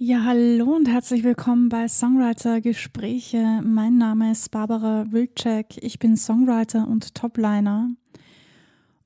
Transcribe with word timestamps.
Ja, 0.00 0.22
hallo 0.22 0.76
und 0.76 0.86
herzlich 0.86 1.24
willkommen 1.24 1.68
bei 1.68 1.88
Songwriter 1.88 2.60
Gespräche. 2.60 3.60
Mein 3.64 3.98
Name 3.98 4.30
ist 4.30 4.52
Barbara 4.52 5.06
Wilczek. 5.10 5.82
Ich 5.82 5.98
bin 5.98 6.16
Songwriter 6.16 6.86
und 6.86 7.16
Topliner. 7.16 7.90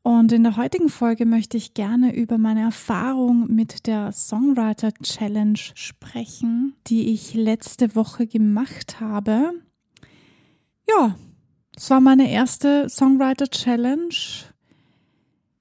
Und 0.03 0.33
in 0.33 0.43
der 0.43 0.59
heutigen 0.59 0.91
Folge 0.91 1.25
möchte 1.25 1.57
ich 1.57 1.73
gerne 1.73 2.15
über 2.15 2.37
meine 2.37 2.61
Erfahrung 2.61 3.47
mit 3.51 3.87
der 3.87 4.13
Songwriter 4.13 4.93
Challenge 5.03 5.59
sprechen, 5.75 6.75
die 6.89 7.11
ich 7.15 7.33
letzte 7.33 7.97
Woche 7.97 8.27
gemacht 8.27 9.01
habe. 9.01 9.53
Ja, 10.87 11.17
es 11.75 11.89
war 11.89 12.03
meine 12.03 12.31
erste 12.31 12.91
Songwriter 12.91 13.49
Challenge. 13.49 14.15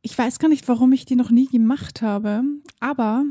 Ich 0.02 0.18
weiß 0.18 0.40
gar 0.40 0.50
nicht, 0.50 0.68
warum 0.68 0.92
ich 0.92 1.06
die 1.06 1.16
noch 1.16 1.32
nie 1.32 1.48
gemacht 1.48 2.02
habe, 2.02 2.44
aber 2.82 3.24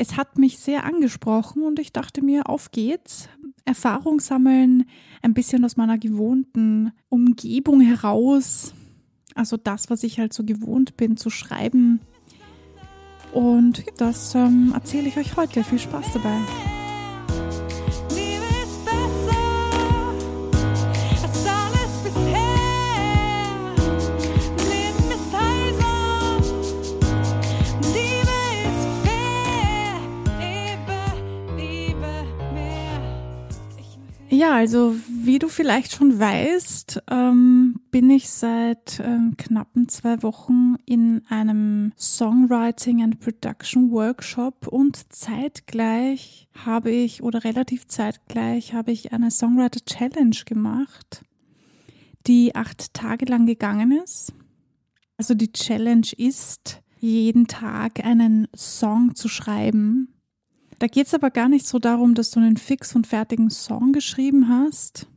es 0.00 0.16
hat 0.16 0.38
mich 0.38 0.60
sehr 0.60 0.84
angesprochen 0.84 1.64
und 1.64 1.80
ich 1.80 1.92
dachte 1.92 2.22
mir, 2.22 2.48
auf 2.48 2.70
geht's. 2.70 3.28
Erfahrung 3.64 4.20
sammeln, 4.20 4.84
ein 5.22 5.34
bisschen 5.34 5.64
aus 5.64 5.76
meiner 5.76 5.98
gewohnten 5.98 6.92
Umgebung 7.08 7.80
heraus. 7.80 8.74
Also 9.34 9.56
das, 9.56 9.90
was 9.90 10.04
ich 10.04 10.20
halt 10.20 10.32
so 10.32 10.44
gewohnt 10.44 10.96
bin 10.96 11.16
zu 11.16 11.30
schreiben. 11.30 12.00
Und 13.32 13.84
das 13.98 14.34
ähm, 14.36 14.70
erzähle 14.72 15.08
ich 15.08 15.18
euch 15.18 15.36
heute. 15.36 15.64
Viel 15.64 15.80
Spaß 15.80 16.12
dabei. 16.14 16.77
Ja, 34.38 34.54
also 34.54 34.94
wie 35.08 35.40
du 35.40 35.48
vielleicht 35.48 35.90
schon 35.90 36.20
weißt, 36.20 37.02
ähm, 37.10 37.80
bin 37.90 38.08
ich 38.08 38.30
seit 38.30 39.00
ähm, 39.00 39.34
knappen 39.36 39.88
zwei 39.88 40.22
Wochen 40.22 40.76
in 40.86 41.22
einem 41.28 41.92
Songwriting 41.98 43.02
and 43.02 43.18
Production 43.18 43.90
Workshop 43.90 44.68
und 44.68 45.12
zeitgleich 45.12 46.46
habe 46.64 46.92
ich 46.92 47.20
oder 47.20 47.42
relativ 47.42 47.88
zeitgleich 47.88 48.74
habe 48.74 48.92
ich 48.92 49.12
eine 49.12 49.32
Songwriter 49.32 49.84
Challenge 49.84 50.36
gemacht, 50.46 51.24
die 52.28 52.54
acht 52.54 52.94
Tage 52.94 53.24
lang 53.24 53.44
gegangen 53.44 53.90
ist. 53.90 54.32
Also 55.16 55.34
die 55.34 55.50
Challenge 55.50 56.06
ist, 56.16 56.80
jeden 57.00 57.48
Tag 57.48 58.04
einen 58.04 58.46
Song 58.54 59.16
zu 59.16 59.26
schreiben 59.26 60.14
da 60.78 60.86
geht 60.86 61.06
es 61.06 61.14
aber 61.14 61.30
gar 61.30 61.48
nicht 61.48 61.66
so 61.66 61.78
darum, 61.78 62.14
dass 62.14 62.30
du 62.30 62.40
einen 62.40 62.56
fix 62.56 62.94
und 62.94 63.06
fertigen 63.06 63.50
Song 63.50 63.92
geschrieben 63.92 64.48
hast, 64.48 65.08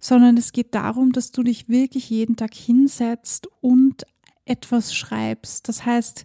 sondern 0.00 0.36
es 0.36 0.52
geht 0.52 0.74
darum, 0.74 1.12
dass 1.12 1.30
du 1.30 1.42
dich 1.42 1.68
wirklich 1.68 2.10
jeden 2.10 2.36
Tag 2.36 2.54
hinsetzt 2.54 3.48
und 3.60 4.04
etwas 4.44 4.94
schreibst. 4.94 5.68
Das 5.68 5.84
heißt, 5.86 6.24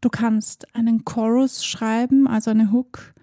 du 0.00 0.08
kannst 0.10 0.74
einen 0.74 1.04
Chorus 1.04 1.64
schreiben, 1.64 2.26
also 2.26 2.50
eine 2.50 2.72
Hook 2.72 3.14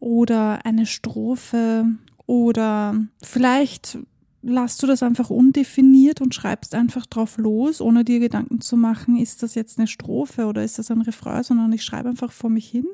oder 0.00 0.64
eine 0.64 0.86
Strophe 0.86 1.86
oder 2.26 2.94
vielleicht 3.22 3.98
lasst 4.42 4.82
du 4.82 4.86
das 4.86 5.02
einfach 5.02 5.30
undefiniert 5.30 6.20
und 6.20 6.34
schreibst 6.34 6.74
einfach 6.74 7.06
drauf 7.06 7.38
los, 7.38 7.80
ohne 7.80 8.04
dir 8.04 8.20
Gedanken 8.20 8.60
zu 8.60 8.76
machen, 8.76 9.16
ist 9.16 9.42
das 9.42 9.54
jetzt 9.54 9.78
eine 9.78 9.88
Strophe 9.88 10.46
oder 10.46 10.62
ist 10.62 10.78
das 10.78 10.90
ein 10.90 11.02
Refrain, 11.02 11.42
sondern 11.42 11.72
ich 11.72 11.82
schreibe 11.82 12.08
einfach 12.08 12.32
vor 12.32 12.50
mich 12.50 12.68
hin. 12.68 12.86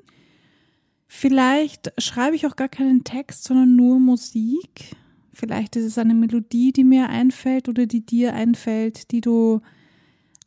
Vielleicht 1.16 1.92
schreibe 1.96 2.34
ich 2.34 2.44
auch 2.44 2.56
gar 2.56 2.68
keinen 2.68 3.04
Text, 3.04 3.44
sondern 3.44 3.76
nur 3.76 4.00
Musik. 4.00 4.96
Vielleicht 5.32 5.76
ist 5.76 5.84
es 5.84 5.96
eine 5.96 6.12
Melodie, 6.12 6.72
die 6.72 6.82
mir 6.82 7.08
einfällt 7.08 7.68
oder 7.68 7.86
die 7.86 8.04
dir 8.04 8.34
einfällt, 8.34 9.12
die 9.12 9.20
du 9.20 9.60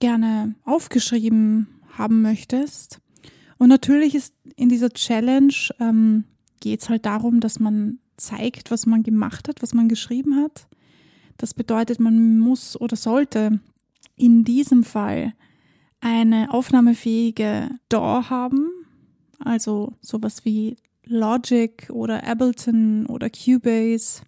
gerne 0.02 0.56
aufgeschrieben 0.66 1.68
haben 1.98 2.22
möchtest. 2.22 3.00
Und 3.58 3.70
natürlich 3.70 4.14
ist 4.14 4.34
in 4.58 4.68
dieser 4.68 4.90
Challenge 4.90 5.54
ähm, 5.80 6.26
geht 6.60 6.82
es 6.82 6.90
halt 6.90 7.06
darum, 7.06 7.40
dass 7.40 7.62
man 7.62 8.00
zeigt, 8.18 8.70
was 8.70 8.86
man 8.86 9.04
gemacht 9.04 9.48
hat, 9.48 9.62
was 9.62 9.74
man 9.74 9.88
geschrieben 9.88 10.36
hat. 10.36 10.68
Das 11.38 11.54
bedeutet, 11.54 12.02
man 12.02 12.40
muss 12.40 12.80
oder 12.80 12.98
sollte 12.98 13.62
in 14.18 14.44
diesem 14.44 14.84
Fall 14.84 15.34
eine 16.02 16.54
aufnahmefähige 16.54 17.70
DAW 17.88 18.30
haben, 18.30 18.77
also 19.40 19.94
sowas 20.02 20.46
wie 20.46 20.78
Logic 21.06 21.90
oder 21.90 22.28
Ableton 22.28 23.06
oder 23.06 23.30
Cubase. 23.30 24.22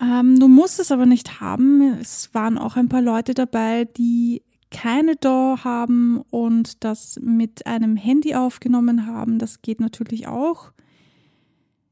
Ähm, 0.00 0.38
du 0.38 0.48
musst 0.48 0.80
es 0.80 0.90
aber 0.90 1.06
nicht 1.06 1.40
haben. 1.40 1.98
Es 2.00 2.32
waren 2.34 2.58
auch 2.58 2.76
ein 2.76 2.88
paar 2.88 3.02
Leute 3.02 3.34
dabei, 3.34 3.84
die 3.84 4.42
keine 4.70 5.14
DAW 5.16 5.62
haben 5.62 6.22
und 6.30 6.82
das 6.82 7.20
mit 7.22 7.66
einem 7.66 7.96
Handy 7.96 8.34
aufgenommen 8.34 9.06
haben. 9.06 9.38
Das 9.38 9.62
geht 9.62 9.80
natürlich 9.80 10.26
auch. 10.26 10.72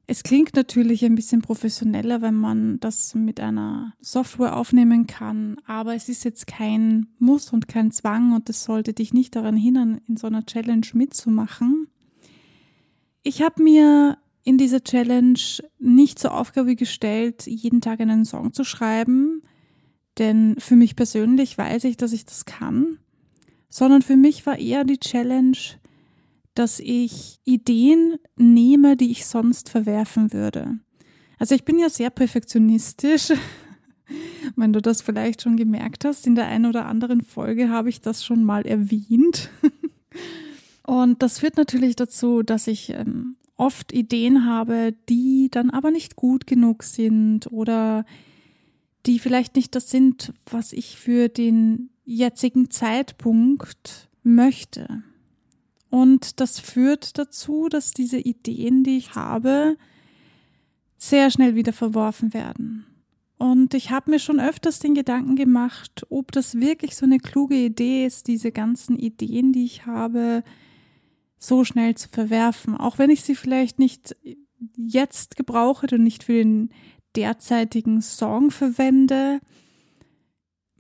Es 0.07 0.25
klingt 0.25 0.57
natürlich 0.57 1.05
ein 1.05 1.15
bisschen 1.15 1.43
professioneller, 1.43 2.23
wenn 2.23 2.35
man 2.35 2.81
das 2.81 3.15
mit 3.15 3.39
einer 3.39 3.95
Software 4.01 4.57
aufnehmen 4.57 5.07
kann, 5.07 5.57
aber 5.65 5.95
es 5.95 6.09
ist 6.09 6.25
jetzt 6.25 6.47
kein 6.47 7.07
Muss 7.19 7.53
und 7.53 7.69
kein 7.69 7.93
Zwang 7.93 8.33
und 8.33 8.49
es 8.51 8.65
sollte 8.65 8.93
dich 8.93 9.15
nicht 9.15 9.37
daran 9.37 9.57
hindern, 9.57 10.01
in 10.09 10.17
so 10.17 10.27
einer 10.27 10.45
Challenge 10.45 10.87
mitzumachen. 10.93 11.87
Ich 13.23 13.43
habe 13.43 13.63
mir 13.63 14.19
in 14.43 14.59
dieser 14.59 14.83
Challenge 14.83 15.39
nicht 15.79 16.19
zur 16.19 16.34
Aufgabe 16.34 16.75
gestellt, 16.75 17.47
jeden 17.47 17.81
Tag 17.81 18.01
einen 18.01 18.25
Song 18.25 18.53
zu 18.53 18.65
schreiben, 18.65 19.43
denn 20.19 20.57
für 20.59 20.75
mich 20.75 20.97
persönlich 20.97 21.57
weiß 21.57 21.84
ich, 21.84 21.97
dass 21.97 22.13
ich 22.13 22.25
das 22.25 22.45
kann, 22.45 22.99
sondern 23.69 24.03
für 24.03 24.17
mich 24.17 24.45
war 24.47 24.59
eher 24.59 24.84
die 24.84 24.99
Challenge, 24.99 25.57
dass 26.55 26.81
ich 26.81 27.41
Ideen 27.45 28.17
nehme, 28.37 28.97
die 28.97 29.11
ich 29.11 29.27
sonst 29.27 29.69
verwerfen 29.69 30.33
würde. 30.33 30.79
Also 31.39 31.55
ich 31.55 31.65
bin 31.65 31.79
ja 31.79 31.89
sehr 31.89 32.11
perfektionistisch. 32.11 33.33
Wenn 34.57 34.73
du 34.73 34.83
das 34.83 35.03
vielleicht 35.03 35.43
schon 35.43 35.57
gemerkt 35.57 36.05
hast, 36.05 36.27
in 36.27 36.35
der 36.35 36.47
einen 36.47 36.67
oder 36.67 36.87
anderen 36.87 37.23
Folge 37.23 37.69
habe 37.69 37.89
ich 37.89 38.01
das 38.01 38.25
schon 38.25 38.45
mal 38.45 38.67
erwähnt. 38.67 39.51
Und 40.87 41.23
das 41.23 41.39
führt 41.39 41.57
natürlich 41.57 41.97
dazu, 41.97 42.43
dass 42.43 42.67
ich 42.67 42.91
ähm, 42.91 43.37
oft 43.57 43.93
Ideen 43.93 44.45
habe, 44.45 44.95
die 45.09 45.49
dann 45.51 45.71
aber 45.71 45.91
nicht 45.91 46.17
gut 46.17 46.47
genug 46.47 46.83
sind 46.83 47.51
oder 47.51 48.05
die 49.07 49.19
vielleicht 49.19 49.57
nicht 49.57 49.75
das 49.75 49.91
sind, 49.91 50.33
was 50.47 50.73
ich 50.73 50.97
für 50.99 51.29
den 51.29 51.91
jetzigen 52.05 52.71
Zeitpunkt 52.71 54.09
möchte. 54.23 55.03
Und 55.92 56.41
das 56.41 56.58
führt 56.58 57.19
dazu, 57.19 57.69
dass 57.69 57.91
diese 57.91 58.16
Ideen, 58.16 58.82
die 58.82 58.97
ich 58.97 59.14
habe, 59.14 59.76
sehr 60.97 61.30
schnell 61.30 61.54
wieder 61.54 61.75
verworfen 61.75 62.32
werden. 62.32 62.86
Und 63.36 63.75
ich 63.75 63.91
habe 63.91 64.10
mir 64.10 64.19
schon 64.19 64.41
öfters 64.41 64.78
den 64.78 64.94
Gedanken 64.94 65.36
gemacht, 65.36 66.06
ob 66.08 66.32
das 66.32 66.54
wirklich 66.54 66.97
so 66.97 67.04
eine 67.04 67.19
kluge 67.19 67.56
Idee 67.56 68.06
ist, 68.06 68.26
diese 68.26 68.53
ganzen 68.53 68.97
Ideen, 68.97 69.53
die 69.53 69.66
ich 69.66 69.84
habe, 69.84 70.42
so 71.38 71.62
schnell 71.62 71.94
zu 71.94 72.09
verwerfen. 72.09 72.74
Auch 72.74 72.97
wenn 72.97 73.10
ich 73.10 73.20
sie 73.22 73.34
vielleicht 73.34 73.78
nicht 73.78 74.16
jetzt 74.78 75.36
gebrauche 75.36 75.88
und 75.92 76.04
nicht 76.04 76.24
für 76.24 76.32
den 76.32 76.70
derzeitigen 77.16 78.00
Song 78.00 78.50
verwende, 78.50 79.41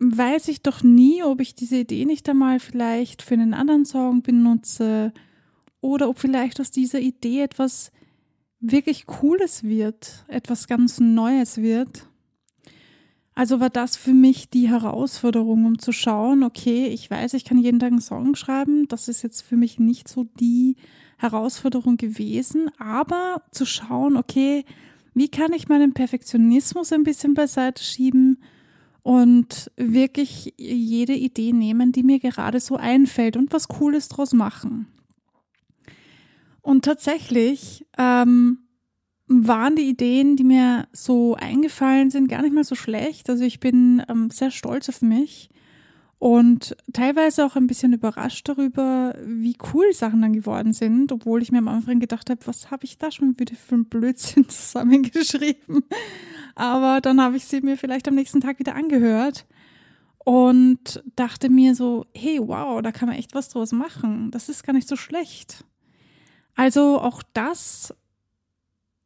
weiß 0.02 0.48
ich 0.48 0.62
doch 0.62 0.82
nie, 0.82 1.22
ob 1.22 1.40
ich 1.40 1.54
diese 1.54 1.78
Idee 1.78 2.04
nicht 2.04 2.28
einmal 2.28 2.58
vielleicht 2.58 3.22
für 3.22 3.34
einen 3.34 3.54
anderen 3.54 3.84
Song 3.84 4.22
benutze 4.22 5.12
oder 5.80 6.08
ob 6.08 6.18
vielleicht 6.18 6.60
aus 6.60 6.70
dieser 6.72 7.00
Idee 7.00 7.42
etwas 7.42 7.92
wirklich 8.60 9.06
Cooles 9.06 9.62
wird, 9.64 10.24
etwas 10.26 10.66
ganz 10.66 10.98
Neues 10.98 11.58
wird. 11.58 12.08
Also 13.34 13.60
war 13.60 13.70
das 13.70 13.96
für 13.96 14.12
mich 14.12 14.50
die 14.50 14.68
Herausforderung, 14.68 15.64
um 15.64 15.78
zu 15.78 15.92
schauen, 15.92 16.42
okay, 16.42 16.88
ich 16.88 17.10
weiß, 17.10 17.34
ich 17.34 17.44
kann 17.44 17.58
jeden 17.58 17.78
Tag 17.78 17.92
einen 17.92 18.00
Song 18.00 18.34
schreiben, 18.34 18.88
das 18.88 19.08
ist 19.08 19.22
jetzt 19.22 19.42
für 19.42 19.56
mich 19.56 19.78
nicht 19.78 20.08
so 20.08 20.24
die 20.38 20.76
Herausforderung 21.16 21.96
gewesen, 21.96 22.70
aber 22.78 23.40
zu 23.52 23.64
schauen, 23.64 24.16
okay, 24.16 24.64
wie 25.14 25.28
kann 25.28 25.52
ich 25.52 25.68
meinen 25.68 25.94
Perfektionismus 25.94 26.92
ein 26.92 27.04
bisschen 27.04 27.34
beiseite 27.34 27.82
schieben 27.82 28.38
und 29.02 29.70
wirklich 29.76 30.54
jede 30.56 31.14
Idee 31.14 31.52
nehmen, 31.52 31.92
die 31.92 32.02
mir 32.02 32.20
gerade 32.20 32.60
so 32.60 32.76
einfällt 32.76 33.36
und 33.36 33.52
was 33.52 33.68
Cooles 33.68 34.08
draus 34.08 34.32
machen. 34.32 34.86
Und 36.60 36.84
tatsächlich 36.84 37.84
ähm, 37.98 38.58
waren 39.26 39.74
die 39.74 39.88
Ideen, 39.88 40.36
die 40.36 40.44
mir 40.44 40.86
so 40.92 41.34
eingefallen 41.34 42.10
sind, 42.10 42.28
gar 42.28 42.42
nicht 42.42 42.54
mal 42.54 42.64
so 42.64 42.76
schlecht. 42.76 43.28
Also 43.28 43.44
ich 43.44 43.58
bin 43.58 44.02
ähm, 44.08 44.30
sehr 44.30 44.50
stolz 44.50 44.88
auf 44.88 45.02
mich. 45.02 45.50
und 46.18 46.76
teilweise 46.92 47.44
auch 47.44 47.56
ein 47.56 47.66
bisschen 47.66 47.92
überrascht 47.92 48.48
darüber, 48.48 49.16
wie 49.26 49.56
cool 49.72 49.92
Sachen 49.92 50.22
dann 50.22 50.32
geworden 50.32 50.72
sind, 50.72 51.10
obwohl 51.10 51.42
ich 51.42 51.50
mir 51.50 51.58
am 51.58 51.66
Anfang 51.66 51.98
gedacht 51.98 52.30
habe, 52.30 52.46
was 52.46 52.70
habe 52.70 52.84
ich 52.84 52.98
da 52.98 53.10
schon 53.10 53.36
wieder 53.40 53.56
für 53.56 53.74
einen 53.74 53.86
Blödsinn 53.86 54.48
zusammengeschrieben. 54.48 55.82
Aber 56.54 57.00
dann 57.00 57.20
habe 57.20 57.36
ich 57.36 57.46
sie 57.46 57.60
mir 57.60 57.76
vielleicht 57.76 58.08
am 58.08 58.14
nächsten 58.14 58.40
Tag 58.40 58.58
wieder 58.58 58.74
angehört 58.74 59.46
und 60.24 61.02
dachte 61.16 61.48
mir 61.48 61.74
so, 61.74 62.04
hey, 62.14 62.38
wow, 62.40 62.80
da 62.82 62.92
kann 62.92 63.08
man 63.08 63.18
echt 63.18 63.34
was 63.34 63.48
draus 63.48 63.72
machen. 63.72 64.30
Das 64.30 64.48
ist 64.48 64.64
gar 64.64 64.72
nicht 64.72 64.88
so 64.88 64.96
schlecht. 64.96 65.64
Also 66.54 67.00
auch 67.00 67.22
das 67.32 67.94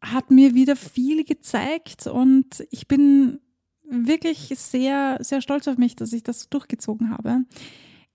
hat 0.00 0.30
mir 0.30 0.54
wieder 0.54 0.76
viel 0.76 1.24
gezeigt 1.24 2.06
und 2.06 2.66
ich 2.70 2.86
bin 2.86 3.40
wirklich 3.88 4.48
sehr, 4.56 5.18
sehr 5.20 5.40
stolz 5.40 5.68
auf 5.68 5.78
mich, 5.78 5.96
dass 5.96 6.12
ich 6.12 6.22
das 6.22 6.48
durchgezogen 6.48 7.10
habe. 7.10 7.44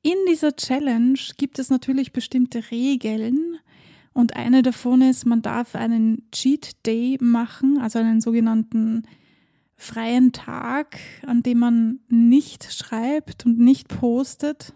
In 0.02 0.18
dieser 0.30 0.56
Challenge 0.56 1.20
gibt 1.38 1.60
es 1.60 1.70
natürlich 1.70 2.12
bestimmte 2.12 2.72
Regeln 2.72 3.58
und 4.14 4.36
eine 4.36 4.62
davon 4.62 5.02
ist, 5.02 5.26
man 5.26 5.42
darf 5.42 5.76
einen 5.76 6.30
Cheat 6.32 6.86
Day 6.86 7.18
machen, 7.22 7.78
also 7.80 8.00
einen 8.00 8.22
sogenannten 8.22 9.04
freien 9.82 10.32
Tag, 10.32 11.00
an 11.26 11.44
dem 11.44 11.60
man 11.60 12.00
nicht 12.08 12.72
schreibt 12.72 13.46
und 13.46 13.60
nicht 13.60 13.88
postet. 13.88 14.74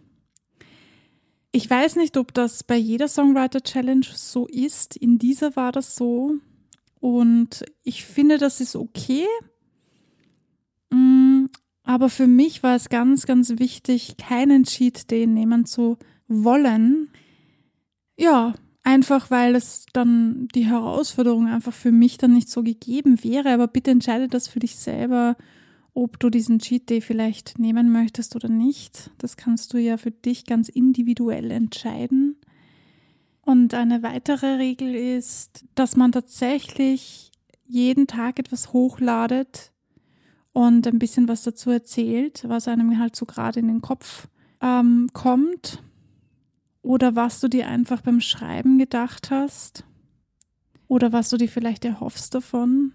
Ich 1.52 1.69
weiß 1.69 1.96
nicht, 1.98 2.18
ob 2.18 2.34
das 2.34 2.63
bei 2.63 2.75
jeder 2.75 3.07
Songwriter 3.07 3.62
Challenge 3.62 4.06
so 4.13 4.48
ist. 4.48 4.98
In 4.98 5.19
dieser 5.19 5.56
war 5.56 5.72
das 5.72 5.96
so. 5.96 6.34
Und 7.00 7.63
ich 7.84 8.04
finde, 8.04 8.38
das 8.38 8.60
ist 8.60 8.75
okay. 8.75 9.25
Mm, 10.90 11.46
aber 11.84 12.10
für 12.10 12.28
mich 12.28 12.63
war 12.63 12.75
es 12.75 12.90
ganz, 12.90 13.25
ganz 13.25 13.60
wichtig, 13.60 14.18
keinen 14.18 14.63
Cheat 14.63 15.12
Day 15.12 15.28
nehmen 15.28 15.66
zu 15.66 15.98
wollen. 16.28 17.10
Ja, 18.18 18.56
einfach 18.85 19.29
weil 19.29 19.55
es 19.55 19.85
dann 19.91 20.47
die 20.55 20.65
Herausforderung 20.65 21.47
einfach 21.47 21.73
für 21.73 21.91
mich 21.91 22.17
dann 22.17 22.33
nicht 22.33 22.49
so 22.49 22.63
gegeben 22.63 23.21
wäre. 23.23 23.53
Aber 23.53 23.67
bitte 23.67 23.91
entscheide 23.91 24.29
das 24.29 24.47
für 24.47 24.59
dich 24.59 24.77
selber, 24.77 25.35
ob 25.93 26.19
du 26.19 26.29
diesen 26.29 26.59
Cheat 26.59 26.89
Day 26.89 27.01
vielleicht 27.01 27.59
nehmen 27.59 27.91
möchtest 27.91 28.35
oder 28.37 28.47
nicht. 28.47 29.11
Das 29.17 29.35
kannst 29.35 29.73
du 29.73 29.77
ja 29.77 29.97
für 29.97 30.11
dich 30.11 30.45
ganz 30.45 30.69
individuell 30.69 31.51
entscheiden. 31.51 32.37
Und 33.41 33.73
eine 33.73 34.01
weitere 34.01 34.55
Regel 34.55 34.95
ist, 34.95 35.65
dass 35.75 35.97
man 35.97 36.13
tatsächlich 36.13 37.31
jeden 37.67 38.07
Tag 38.07 38.39
etwas 38.39 38.71
hochladet, 38.71 39.71
und 40.55 40.87
ein 40.87 40.99
bisschen 40.99 41.27
was 41.27 41.43
dazu 41.43 41.69
erzählt, 41.69 42.45
was 42.47 42.69
einem 42.69 42.97
halt 42.97 43.13
so 43.13 43.25
gerade 43.25 43.59
in 43.59 43.67
den 43.67 43.81
Kopf 43.81 44.29
ähm, 44.61 45.09
kommt 45.11 45.83
oder 46.85 47.15
was 47.15 47.39
du 47.39 47.47
dir 47.47 47.67
einfach 47.67 48.01
beim 48.01 48.21
Schreiben 48.21 48.77
gedacht 48.77 49.31
hast 49.31 49.83
oder 50.87 51.11
was 51.11 51.29
du 51.29 51.37
dir 51.37 51.49
vielleicht 51.49 51.83
erhoffst 51.83 52.35
davon. 52.35 52.93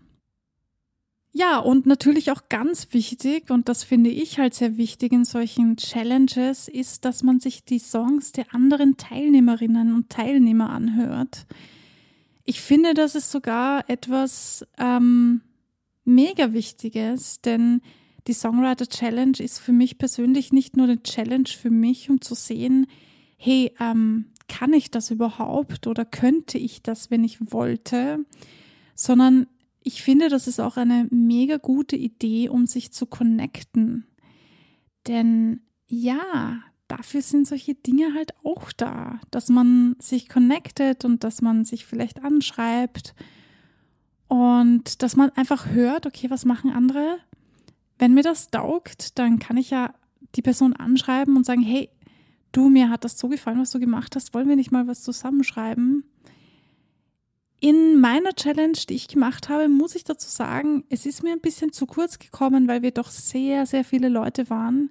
Ja, 1.32 1.58
und 1.58 1.86
natürlich 1.86 2.32
auch 2.32 2.48
ganz 2.48 2.88
wichtig, 2.92 3.50
und 3.50 3.68
das 3.68 3.84
finde 3.84 4.10
ich 4.10 4.38
halt 4.38 4.54
sehr 4.54 4.76
wichtig 4.76 5.12
in 5.12 5.24
solchen 5.24 5.76
Challenges, 5.76 6.66
ist, 6.66 7.04
dass 7.04 7.22
man 7.22 7.38
sich 7.38 7.64
die 7.64 7.78
Songs 7.78 8.32
der 8.32 8.52
anderen 8.52 8.96
Teilnehmerinnen 8.96 9.94
und 9.94 10.08
Teilnehmer 10.10 10.70
anhört. 10.70 11.46
Ich 12.44 12.60
finde, 12.60 12.94
das 12.94 13.14
ist 13.14 13.30
sogar 13.30 13.88
etwas, 13.88 14.66
ähm, 14.78 15.40
mega 16.04 16.52
Wichtiges, 16.52 17.40
denn 17.42 17.80
die 18.26 18.32
Songwriter 18.32 18.88
Challenge 18.88 19.38
ist 19.38 19.60
für 19.60 19.72
mich 19.72 19.98
persönlich 19.98 20.52
nicht 20.52 20.76
nur 20.76 20.86
eine 20.86 21.02
Challenge 21.02 21.48
für 21.48 21.70
mich, 21.70 22.10
um 22.10 22.20
zu 22.20 22.34
sehen, 22.34 22.86
hey, 23.42 23.72
ähm, 23.80 24.26
kann 24.48 24.74
ich 24.74 24.90
das 24.90 25.10
überhaupt 25.10 25.86
oder 25.86 26.04
könnte 26.04 26.58
ich 26.58 26.82
das, 26.82 27.10
wenn 27.10 27.24
ich 27.24 27.52
wollte, 27.52 28.18
sondern 28.94 29.46
ich 29.82 30.02
finde, 30.02 30.28
das 30.28 30.46
ist 30.46 30.60
auch 30.60 30.76
eine 30.76 31.08
mega 31.10 31.56
gute 31.56 31.96
Idee, 31.96 32.50
um 32.50 32.66
sich 32.66 32.92
zu 32.92 33.06
connecten. 33.06 34.06
Denn 35.06 35.62
ja, 35.88 36.60
dafür 36.86 37.22
sind 37.22 37.46
solche 37.46 37.74
Dinge 37.74 38.12
halt 38.14 38.34
auch 38.44 38.72
da, 38.72 39.20
dass 39.30 39.48
man 39.48 39.96
sich 39.98 40.28
connectet 40.28 41.06
und 41.06 41.24
dass 41.24 41.40
man 41.40 41.64
sich 41.64 41.86
vielleicht 41.86 42.22
anschreibt 42.22 43.14
und 44.28 45.02
dass 45.02 45.16
man 45.16 45.30
einfach 45.30 45.70
hört, 45.70 46.04
okay, 46.04 46.28
was 46.28 46.44
machen 46.44 46.70
andere? 46.72 47.16
Wenn 47.98 48.12
mir 48.12 48.22
das 48.22 48.50
taugt, 48.50 49.18
dann 49.18 49.38
kann 49.38 49.56
ich 49.56 49.70
ja 49.70 49.94
die 50.34 50.42
Person 50.42 50.74
anschreiben 50.74 51.36
und 51.38 51.46
sagen, 51.46 51.62
hey, 51.62 51.88
du, 52.52 52.68
mir 52.68 52.90
hat 52.90 53.04
das 53.04 53.18
so 53.18 53.28
gefallen, 53.28 53.60
was 53.60 53.70
du 53.70 53.80
gemacht 53.80 54.16
hast, 54.16 54.34
wollen 54.34 54.48
wir 54.48 54.56
nicht 54.56 54.72
mal 54.72 54.86
was 54.86 55.02
zusammenschreiben? 55.02 56.04
In 57.60 58.00
meiner 58.00 58.32
Challenge, 58.32 58.78
die 58.88 58.94
ich 58.94 59.08
gemacht 59.08 59.48
habe, 59.50 59.68
muss 59.68 59.94
ich 59.94 60.04
dazu 60.04 60.28
sagen, 60.30 60.84
es 60.88 61.04
ist 61.04 61.22
mir 61.22 61.32
ein 61.32 61.40
bisschen 61.40 61.72
zu 61.72 61.86
kurz 61.86 62.18
gekommen, 62.18 62.68
weil 62.68 62.80
wir 62.80 62.90
doch 62.90 63.10
sehr, 63.10 63.66
sehr 63.66 63.84
viele 63.84 64.08
Leute 64.08 64.48
waren. 64.48 64.90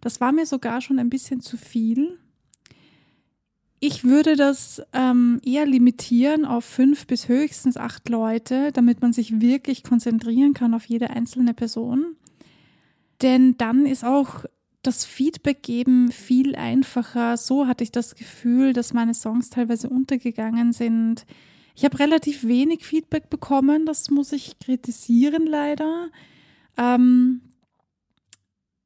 Das 0.00 0.20
war 0.20 0.32
mir 0.32 0.46
sogar 0.46 0.80
schon 0.80 0.98
ein 0.98 1.10
bisschen 1.10 1.40
zu 1.40 1.58
viel. 1.58 2.18
Ich 3.80 4.04
würde 4.04 4.36
das 4.36 4.82
ähm, 4.94 5.40
eher 5.44 5.66
limitieren 5.66 6.46
auf 6.46 6.64
fünf 6.64 7.06
bis 7.06 7.28
höchstens 7.28 7.76
acht 7.76 8.08
Leute, 8.08 8.72
damit 8.72 9.02
man 9.02 9.12
sich 9.12 9.40
wirklich 9.40 9.82
konzentrieren 9.82 10.54
kann 10.54 10.72
auf 10.72 10.86
jede 10.86 11.10
einzelne 11.10 11.52
Person. 11.52 12.16
Denn 13.20 13.58
dann 13.58 13.84
ist 13.84 14.04
auch 14.04 14.46
das 14.86 15.04
Feedback 15.04 15.62
geben 15.62 16.10
viel 16.10 16.54
einfacher. 16.54 17.36
So 17.36 17.66
hatte 17.66 17.84
ich 17.84 17.92
das 17.92 18.14
Gefühl, 18.14 18.72
dass 18.72 18.92
meine 18.92 19.14
Songs 19.14 19.50
teilweise 19.50 19.88
untergegangen 19.88 20.72
sind. 20.72 21.26
Ich 21.74 21.84
habe 21.84 21.98
relativ 21.98 22.44
wenig 22.44 22.84
Feedback 22.84 23.28
bekommen, 23.28 23.84
das 23.84 24.10
muss 24.10 24.32
ich 24.32 24.58
kritisieren 24.58 25.46
leider. 25.46 26.08
Ähm, 26.76 27.42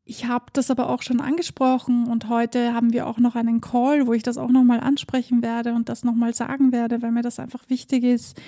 ich 0.05 0.27
habe 0.27 0.47
das 0.53 0.73
aber 0.73 0.89
auch 0.89 1.03
schon 1.03 1.21
angesprochen 1.21 2.09
und 2.09 2.29
heute 2.29 2.75
haben 2.75 2.93
wir 2.93 3.07
auch 3.07 3.19
noch 3.19 3.37
einen 3.37 3.61
Call, 3.61 4.09
wo 4.09 4.13
ich 4.13 4.25
das 4.25 4.39
auch 4.39 4.51
nochmal 4.51 4.81
ansprechen 4.81 5.41
werde 5.41 5.73
und 5.73 5.89
das 5.89 6.03
nochmal 6.03 6.35
sagen 6.35 6.73
werde, 6.73 7.01
weil 7.01 7.13
mir 7.13 7.23
das 7.23 7.39
einfach 7.39 7.69
wichtig 7.69 8.03
ist. 8.03 8.41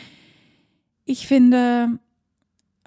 Ich 1.04 1.28
finde, 1.28 2.00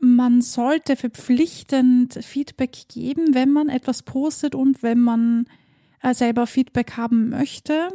man 0.02 0.42
sollte 0.42 0.96
verpflichtend 0.96 2.14
Feedback 2.22 2.88
geben, 2.90 3.34
wenn 3.34 3.52
man 3.52 3.70
etwas 3.70 4.04
postet 4.04 4.56
und 4.56 4.84
wenn 4.84 5.00
man 5.00 5.48
äh, 6.02 6.14
selber 6.14 6.48
Feedback 6.48 6.98
haben 6.98 7.30
möchte. 7.30 7.90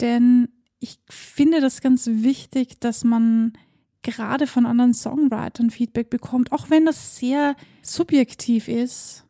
Denn 0.00 0.48
ich 0.78 0.98
finde 1.08 1.60
das 1.60 1.80
ganz 1.80 2.06
wichtig, 2.06 2.80
dass 2.80 3.02
man 3.02 3.54
gerade 4.02 4.46
von 4.46 4.66
anderen 4.66 4.94
Songwritern 4.94 5.70
Feedback 5.70 6.10
bekommt, 6.10 6.52
auch 6.52 6.70
wenn 6.70 6.86
das 6.86 7.16
sehr 7.16 7.56
subjektiv 7.82 8.68
ist 8.68 9.26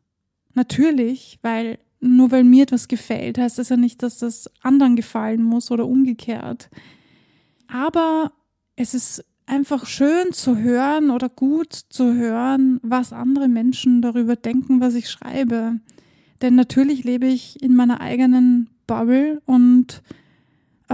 Natürlich, 0.56 1.38
weil 1.42 1.78
nur 2.00 2.30
weil 2.30 2.42
mir 2.42 2.62
etwas 2.62 2.88
gefällt, 2.88 3.36
heißt 3.36 3.58
das 3.58 3.68
ja 3.68 3.76
nicht, 3.76 4.02
dass 4.02 4.18
das 4.18 4.50
anderen 4.62 4.96
gefallen 4.96 5.42
muss 5.42 5.70
oder 5.70 5.86
umgekehrt. 5.86 6.70
Aber 7.68 8.32
es 8.74 8.94
ist 8.94 9.22
einfach 9.46 9.86
schön 9.86 10.32
zu 10.32 10.58
hören 10.58 11.10
oder 11.10 11.28
gut 11.28 11.72
zu 11.72 12.14
hören, 12.14 12.80
was 12.82 13.12
andere 13.12 13.48
Menschen 13.48 14.02
darüber 14.02 14.36
denken, 14.36 14.80
was 14.80 14.94
ich 14.94 15.08
schreibe. 15.08 15.80
Denn 16.42 16.54
natürlich 16.54 17.04
lebe 17.04 17.26
ich 17.26 17.62
in 17.62 17.74
meiner 17.74 18.00
eigenen 18.00 18.68
Bubble 18.86 19.40
und 19.46 20.02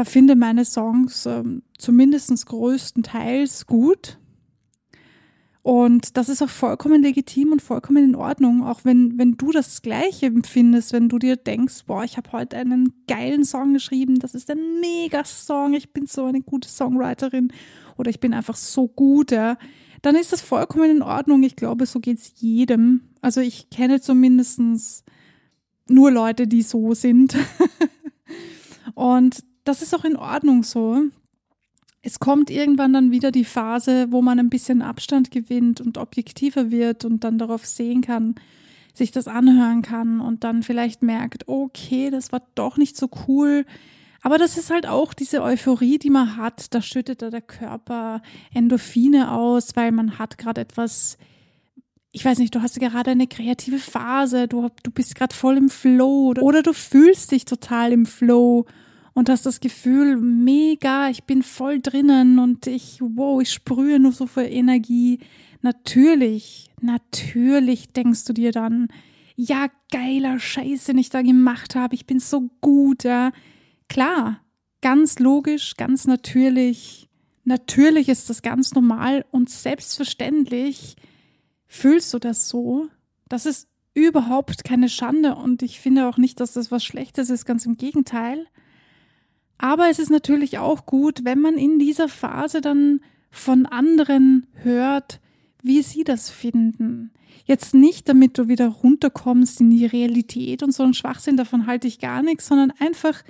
finde 0.05 0.37
meine 0.37 0.65
Songs 0.65 1.27
äh, 1.27 1.43
zumindest 1.79 2.47
größtenteils 2.47 3.67
gut. 3.67 4.19
Und 5.63 6.17
das 6.17 6.29
ist 6.29 6.43
auch 6.43 6.49
vollkommen 6.49 7.03
legitim 7.03 7.53
und 7.53 7.63
vollkommen 7.63 8.03
in 8.05 8.15
Ordnung, 8.17 8.65
auch 8.65 8.81
wenn, 8.83 9.17
wenn 9.17 9.37
du 9.37 9.53
das 9.53 9.81
Gleiche 9.81 10.27
empfindest, 10.27 10.93
wenn 10.93 11.09
du 11.09 11.21
dir 11.21 11.37
denkst, 11.37 11.85
boah, 11.87 12.03
ich 12.03 12.17
habe 12.17 12.33
heute 12.33 12.57
einen 12.57 12.93
geilen 13.07 13.45
Song 13.45 13.73
geschrieben, 13.73 14.19
das 14.19 14.35
ist 14.35 14.51
ein 14.51 14.81
mega 14.81 15.25
Song, 15.25 15.75
ich 15.75 15.93
bin 15.93 16.07
so 16.07 16.25
eine 16.25 16.41
gute 16.41 16.69
Songwriterin 16.69 17.53
oder 17.97 18.11
ich 18.11 18.19
bin 18.19 18.35
einfach 18.35 18.57
so 18.57 18.89
gut, 18.89 19.31
ja, 19.31 19.57
dann 20.03 20.17
ist 20.17 20.33
das 20.33 20.43
vollkommen 20.43 20.91
in 20.91 21.03
Ordnung. 21.03 21.45
Ich 21.45 21.55
glaube, 21.55 21.87
so 21.87 22.01
geht's 22.01 22.33
jedem. 22.37 23.03
Also 23.21 23.41
ich 23.41 23.71
kenne 23.71 24.01
zumindest 24.01 25.05
nur 25.89 26.11
Leute, 26.11 26.49
die 26.49 26.63
so 26.63 26.93
sind. 26.95 27.37
und 28.95 29.45
das 29.63 29.81
ist 29.81 29.95
auch 29.95 30.05
in 30.05 30.17
Ordnung 30.17 30.65
so 30.65 31.05
es 32.03 32.19
kommt 32.19 32.51
irgendwann 32.51 32.93
dann 32.93 33.11
wieder 33.13 33.31
die 33.31 33.45
Phase, 33.45 34.09
wo 34.11 34.23
man 34.23 34.39
ein 34.41 34.51
bisschen 34.51 34.83
Abstand 34.83 35.31
gewinnt 35.31 35.81
und 35.81 35.99
objektiver 35.99 36.71
wird 36.71 37.05
und 37.05 37.23
dann 37.23 37.39
darauf 37.39 37.65
sehen 37.65 38.01
kann, 38.01 38.35
sich 38.93 39.13
das 39.13 39.29
anhören 39.29 39.83
kann 39.83 40.21
und 40.21 40.45
dann 40.45 40.63
vielleicht 40.63 41.03
merkt, 41.03 41.49
okay, 41.49 42.11
das 42.11 42.33
war 42.33 42.43
doch 42.57 42.77
nicht 42.77 42.97
so 42.97 43.09
cool. 43.29 43.65
Aber 44.21 44.37
das 44.37 44.59
ist 44.59 44.71
halt 44.71 44.87
auch 44.87 45.15
diese 45.15 45.43
Euphorie, 45.43 45.99
die 45.99 46.11
man 46.11 46.37
hat. 46.37 46.75
Da 46.75 46.83
schüttet 46.83 47.23
da 47.23 47.31
der 47.31 47.41
Körper 47.41 48.21
Endorphine 48.53 49.33
aus, 49.33 49.75
weil 49.75 49.93
man 49.93 50.19
hat 50.19 50.39
gerade 50.39 50.61
etwas 50.61 51.17
ich 52.15 52.27
weiß 52.27 52.39
nicht, 52.39 52.55
du 52.55 52.61
hast 52.61 52.79
gerade 52.79 53.11
eine 53.11 53.27
kreative 53.27 53.79
Phase, 53.79 54.47
du, 54.47 54.69
du 54.83 54.91
bist 54.91 55.15
gerade 55.15 55.35
voll 55.35 55.57
im 55.57 55.71
Flow 55.71 56.29
oder, 56.29 56.43
oder 56.43 56.63
du 56.63 56.75
fühlst 56.75 57.33
dich 57.33 57.47
total 57.47 57.91
im 57.91 58.05
Flow 58.05 58.67
und 59.15 59.29
hast 59.29 59.47
das 59.47 59.61
Gefühl, 59.61 60.17
mega, 60.17 61.09
ich 61.09 61.25
bin 61.25 61.43
voll 61.43 61.81
drinnen 61.81 62.39
und 62.39 62.67
ich, 62.67 62.99
wow, 63.01 63.41
ich 63.41 63.53
sprühe 63.53 63.99
nur 63.99 64.13
so 64.13 64.27
viel 64.27 64.45
Energie. 64.45 65.19
Natürlich, 65.61 66.71
natürlich 66.81 67.93
denkst 67.93 68.25
du 68.25 68.33
dir 68.33 68.53
dann, 68.53 68.89
ja, 69.37 69.67
geiler 69.91 70.39
Scheiß, 70.39 70.85
den 70.85 70.99
ich 70.99 71.11
da 71.11 71.23
gemacht 71.23 71.75
habe, 71.75 71.95
ich 71.95 72.07
bin 72.07 72.21
so 72.21 72.51
gut, 72.61 73.05
ja. 73.05 73.33
Klar, 73.89 74.41
ganz 74.81 75.19
logisch, 75.19 75.77
ganz 75.77 76.07
natürlich. 76.07 77.09
Natürlich 77.45 78.09
ist 78.09 78.31
das 78.31 78.43
ganz 78.43 78.75
normal 78.75 79.25
und 79.31 79.51
selbstverständlich 79.51 80.97
fühlst 81.67 82.13
du 82.15 82.19
das 82.19 82.49
so. 82.49 82.89
Das 83.29 83.47
ist 83.47 83.69
überhaupt 83.95 84.65
keine 84.65 84.89
Schande 84.89 85.35
und 85.35 85.63
ich 85.63 85.81
finde 85.81 86.09
auch 86.09 86.17
nicht, 86.17 86.41
dass 86.41 86.53
das 86.53 86.71
was 86.71 86.85
Schlechtes 86.85 87.31
ist, 87.31 87.45
ganz 87.45 87.67
im 87.67 87.77
Gegenteil. 87.77 88.47
Aber 89.59 89.89
es 89.89 89.99
ist 89.99 90.11
natürlich 90.11 90.59
auch 90.59 90.87
gut, 90.87 91.25
wenn 91.25 91.41
man 91.41 91.55
in 91.55 91.79
dieser 91.79 92.09
Phase 92.09 92.61
dann 92.61 93.01
von 93.31 93.67
anderen 93.67 94.47
hört, 94.55 95.21
wie 95.63 95.83
sie 95.83 96.05
das 96.05 96.31
finden. 96.31 97.13
Jetzt 97.45 97.75
nicht, 97.75 98.09
damit 98.09 98.39
du 98.39 98.49
wieder 98.49 98.69
runterkommst 98.69 99.61
in 99.61 99.71
die 99.71 99.87
Realität 99.87 100.63
und 100.63 100.73
so 100.73 100.83
ein 100.83 100.95
Schwachsinn, 100.95 101.37
davon 101.37 101.67
halte 101.67 101.89
ich 101.89 101.99
gar 101.99 102.23
nichts, 102.23 102.47
sondern 102.47 102.73
einfach, 102.79 103.23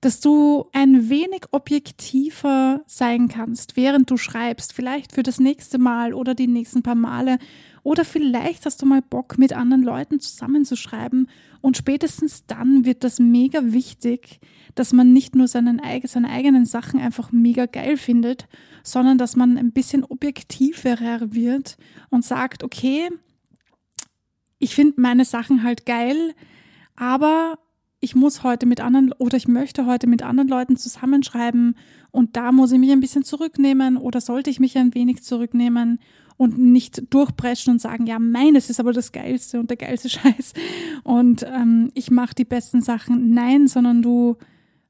dass 0.00 0.20
du 0.20 0.66
ein 0.72 1.08
wenig 1.08 1.44
objektiver 1.50 2.82
sein 2.86 3.28
kannst, 3.28 3.76
während 3.76 4.10
du 4.10 4.16
schreibst, 4.16 4.72
vielleicht 4.72 5.12
für 5.12 5.22
das 5.22 5.40
nächste 5.40 5.78
Mal 5.78 6.14
oder 6.14 6.34
die 6.34 6.46
nächsten 6.46 6.82
paar 6.82 6.94
Male. 6.94 7.38
Oder 7.88 8.04
vielleicht 8.04 8.66
hast 8.66 8.82
du 8.82 8.86
mal 8.86 9.00
Bock, 9.00 9.38
mit 9.38 9.54
anderen 9.54 9.82
Leuten 9.82 10.20
zusammenzuschreiben. 10.20 11.26
Und 11.62 11.78
spätestens 11.78 12.44
dann 12.44 12.84
wird 12.84 13.02
das 13.02 13.18
mega 13.18 13.60
wichtig, 13.62 14.40
dass 14.74 14.92
man 14.92 15.14
nicht 15.14 15.34
nur 15.34 15.48
seinen, 15.48 15.80
seine 16.04 16.28
eigenen 16.28 16.66
Sachen 16.66 17.00
einfach 17.00 17.32
mega 17.32 17.64
geil 17.64 17.96
findet, 17.96 18.46
sondern 18.82 19.16
dass 19.16 19.36
man 19.36 19.56
ein 19.56 19.72
bisschen 19.72 20.04
objektiverer 20.04 21.32
wird 21.32 21.78
und 22.10 22.26
sagt, 22.26 22.62
okay, 22.62 23.08
ich 24.58 24.74
finde 24.74 25.00
meine 25.00 25.24
Sachen 25.24 25.62
halt 25.62 25.86
geil, 25.86 26.34
aber 26.94 27.58
ich 28.00 28.14
muss 28.14 28.42
heute 28.42 28.66
mit 28.66 28.82
anderen 28.82 29.14
oder 29.14 29.38
ich 29.38 29.48
möchte 29.48 29.86
heute 29.86 30.06
mit 30.06 30.22
anderen 30.22 30.50
Leuten 30.50 30.76
zusammenschreiben 30.76 31.74
und 32.10 32.36
da 32.36 32.52
muss 32.52 32.70
ich 32.70 32.78
mich 32.78 32.92
ein 32.92 33.00
bisschen 33.00 33.24
zurücknehmen 33.24 33.96
oder 33.96 34.20
sollte 34.20 34.50
ich 34.50 34.60
mich 34.60 34.76
ein 34.76 34.94
wenig 34.94 35.22
zurücknehmen 35.22 36.00
und 36.38 36.56
nicht 36.56 37.12
durchpreschen 37.12 37.74
und 37.74 37.80
sagen, 37.80 38.06
ja, 38.06 38.18
meines 38.18 38.70
ist 38.70 38.80
aber 38.80 38.92
das 38.92 39.12
Geilste 39.12 39.60
und 39.60 39.68
der 39.68 39.76
geilste 39.76 40.08
Scheiß 40.08 40.54
und 41.04 41.42
ähm, 41.42 41.90
ich 41.92 42.10
mache 42.10 42.34
die 42.34 42.46
besten 42.46 42.80
Sachen. 42.80 43.34
Nein, 43.34 43.66
sondern 43.66 44.00
du 44.00 44.36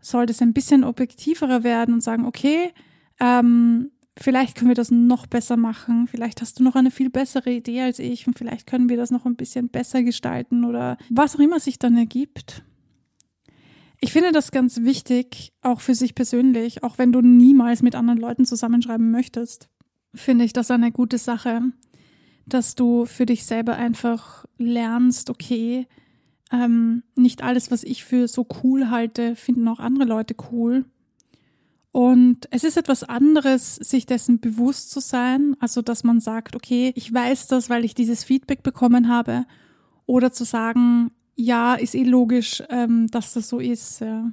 solltest 0.01 0.43
ein 0.43 0.53
bisschen 0.53 0.85
objektiverer 0.85 1.65
werden 1.65 1.95
und 1.95 2.03
sagen, 2.03 2.27
okay, 2.27 2.71
ähm, 3.19 3.91
vielleicht 4.17 4.57
können 4.57 4.69
wir 4.69 4.75
das 4.77 4.91
noch 4.91 5.27
besser 5.27 5.57
machen, 5.57 6.07
vielleicht 6.07 6.41
hast 6.41 6.61
du 6.61 6.65
noch 6.65 6.77
eine 6.77 6.91
viel 6.91 7.11
bessere 7.11 7.51
Idee 7.51 7.81
als 7.81 7.99
ich 7.99 8.27
und 8.27 8.39
vielleicht 8.39 8.67
können 8.67 8.89
wir 8.89 8.97
das 8.97 9.11
noch 9.11 9.25
ein 9.25 9.37
bisschen 9.37 9.71
besser 9.71 10.03
gestalten 10.03 10.65
oder 10.65 10.99
was 11.09 11.35
auch 11.35 11.41
immer 11.41 11.61
sich 11.61 11.79
dann 11.79 11.97
ergibt. 11.97 12.63
Ich 14.01 14.13
finde 14.13 14.31
das 14.33 14.53
ganz 14.53 14.83
wichtig, 14.83 15.53
auch 15.63 15.81
für 15.81 15.95
sich 15.95 16.15
persönlich, 16.15 16.85
auch 16.85 16.99
wenn 16.99 17.11
du 17.11 17.21
niemals 17.21 17.83
mit 17.83 17.97
anderen 17.97 18.21
Leuten 18.21 18.45
zusammenschreiben 18.45 19.11
möchtest, 19.11 19.69
finde 20.15 20.45
ich 20.45 20.53
das 20.53 20.71
eine 20.71 20.93
gute 20.93 21.19
Sache, 21.19 21.63
dass 22.47 22.75
du 22.75 23.05
für 23.05 23.27
dich 23.27 23.45
selber 23.45 23.77
einfach 23.77 24.47
lernst, 24.57 25.31
okay, 25.31 25.87
ähm, 26.51 27.03
nicht 27.15 27.43
alles, 27.43 27.71
was 27.71 27.85
ich 27.85 28.05
für 28.05 28.27
so 28.27 28.47
cool 28.63 28.91
halte, 28.91 29.37
finden 29.37 29.69
auch 29.69 29.81
andere 29.81 30.05
Leute 30.05 30.35
cool. 30.51 30.87
Und 31.91 32.47
es 32.51 32.65
ist 32.65 32.77
etwas 32.77 33.03
anderes, 33.03 33.77
sich 33.77 34.07
dessen 34.07 34.41
bewusst 34.41 34.91
zu 34.91 35.01
sein, 35.01 35.57
also 35.59 35.83
dass 35.83 36.05
man 36.05 36.21
sagt, 36.21 36.55
okay, 36.57 36.93
ich 36.95 37.13
weiß 37.13 37.49
das, 37.49 37.71
weil 37.71 37.85
ich 37.85 37.95
dieses 37.95 38.25
Feedback 38.25 38.63
bekommen 38.63 39.09
habe, 39.09 39.47
oder 40.09 40.33
zu 40.33 40.45
sagen, 40.45 41.11
ja, 41.37 41.75
ist 41.75 41.95
eh 41.95 42.03
logisch, 42.03 42.63
ähm, 42.71 43.07
dass 43.09 43.35
das 43.35 43.49
so 43.49 43.61
ist. 43.61 44.01
Ja. 44.01 44.33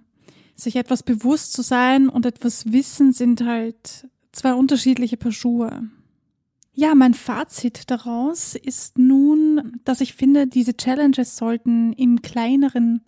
Sich 0.55 0.77
etwas 0.77 1.03
bewusst 1.03 1.53
zu 1.53 1.61
sein 1.61 2.09
und 2.09 2.25
etwas 2.25 2.71
wissen 2.71 3.11
sind 3.11 3.41
halt 3.45 4.07
zwei 4.35 4.53
unterschiedliche 4.53 5.17
Paar 5.17 5.31
Schuhe. 5.31 5.89
Ja, 6.73 6.93
mein 6.93 7.13
Fazit 7.13 7.89
daraus 7.89 8.53
ist 8.55 8.97
nun, 8.97 9.79
dass 9.85 10.01
ich 10.01 10.13
finde, 10.13 10.45
diese 10.45 10.75
Challenges 10.75 11.37
sollten 11.37 11.93
im 11.93 12.21
kleineren 12.21 13.01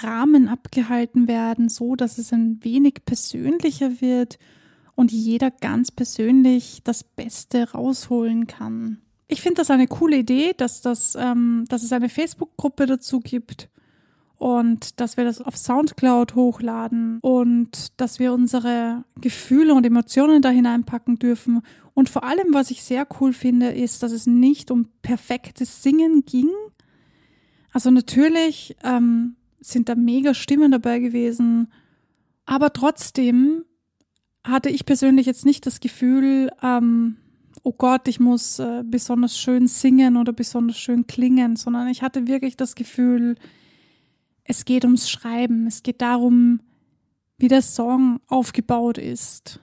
Rahmen 0.00 0.48
abgehalten 0.48 1.28
werden, 1.28 1.68
so 1.68 1.96
dass 1.96 2.16
es 2.16 2.32
ein 2.32 2.60
wenig 2.62 3.04
persönlicher 3.04 4.00
wird 4.00 4.38
und 4.94 5.12
jeder 5.12 5.50
ganz 5.50 5.90
persönlich 5.90 6.80
das 6.82 7.04
Beste 7.04 7.72
rausholen 7.72 8.46
kann. 8.46 9.02
Ich 9.28 9.42
finde 9.42 9.56
das 9.56 9.70
eine 9.70 9.86
coole 9.86 10.16
Idee, 10.18 10.54
dass, 10.56 10.80
das, 10.80 11.14
ähm, 11.14 11.64
dass 11.68 11.82
es 11.82 11.92
eine 11.92 12.08
Facebook-Gruppe 12.08 12.86
dazu 12.86 13.20
gibt 13.20 13.68
und 14.40 14.98
dass 15.00 15.18
wir 15.18 15.24
das 15.24 15.42
auf 15.42 15.54
Soundcloud 15.54 16.34
hochladen 16.34 17.18
und 17.20 18.00
dass 18.00 18.18
wir 18.18 18.32
unsere 18.32 19.04
Gefühle 19.20 19.74
und 19.74 19.84
Emotionen 19.84 20.40
da 20.40 20.48
hineinpacken 20.48 21.18
dürfen. 21.18 21.60
Und 21.92 22.08
vor 22.08 22.24
allem, 22.24 22.54
was 22.54 22.70
ich 22.70 22.82
sehr 22.82 23.06
cool 23.20 23.34
finde, 23.34 23.68
ist, 23.68 24.02
dass 24.02 24.12
es 24.12 24.26
nicht 24.26 24.70
um 24.70 24.88
perfektes 25.02 25.82
Singen 25.82 26.24
ging. 26.24 26.48
Also 27.70 27.90
natürlich 27.90 28.76
ähm, 28.82 29.36
sind 29.60 29.90
da 29.90 29.94
mega 29.94 30.32
Stimmen 30.32 30.72
dabei 30.72 31.00
gewesen, 31.00 31.70
aber 32.46 32.72
trotzdem 32.72 33.66
hatte 34.42 34.70
ich 34.70 34.86
persönlich 34.86 35.26
jetzt 35.26 35.44
nicht 35.44 35.66
das 35.66 35.80
Gefühl, 35.80 36.50
ähm, 36.62 37.18
oh 37.62 37.74
Gott, 37.76 38.08
ich 38.08 38.20
muss 38.20 38.58
äh, 38.58 38.84
besonders 38.86 39.38
schön 39.38 39.66
singen 39.66 40.16
oder 40.16 40.32
besonders 40.32 40.78
schön 40.78 41.06
klingen, 41.06 41.56
sondern 41.56 41.88
ich 41.88 42.00
hatte 42.00 42.26
wirklich 42.26 42.56
das 42.56 42.74
Gefühl, 42.74 43.36
es 44.44 44.64
geht 44.64 44.84
ums 44.84 45.10
Schreiben, 45.10 45.66
es 45.66 45.82
geht 45.82 46.00
darum, 46.00 46.60
wie 47.38 47.48
der 47.48 47.62
Song 47.62 48.20
aufgebaut 48.26 48.98
ist. 48.98 49.60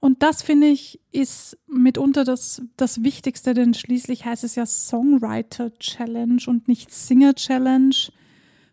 Und 0.00 0.22
das 0.22 0.42
finde 0.42 0.68
ich 0.68 1.00
ist 1.10 1.58
mitunter 1.66 2.22
das, 2.24 2.62
das 2.76 3.02
Wichtigste, 3.02 3.54
denn 3.54 3.74
schließlich 3.74 4.24
heißt 4.24 4.44
es 4.44 4.54
ja 4.54 4.64
Songwriter 4.64 5.76
Challenge 5.78 6.42
und 6.46 6.68
nicht 6.68 6.92
Singer 6.92 7.34
Challenge. 7.34 7.94